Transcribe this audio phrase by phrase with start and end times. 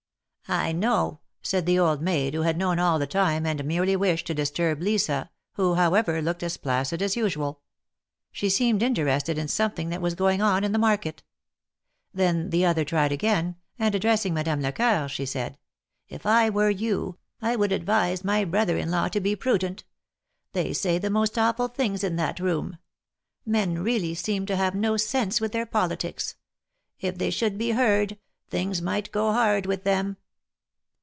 [0.47, 4.27] "I know," said the old maid, who had known all the time and merely wished
[4.27, 7.61] to disturb Lisa, who, however, looked as placid as usual;
[8.33, 11.23] she seemed interested in something that was going on in the market.
[12.13, 15.57] Then the other tried again, and, addressing Madame Lecoeur, she said:
[16.09, 19.85] "If I were you, I would advise my brother in law to be prudent.
[20.51, 22.77] They say the most awful things in that room.
[23.45, 26.35] Men really seem to have no sense with their politics.
[26.99, 28.17] If they should be heard,
[28.49, 30.17] things might go hard with them."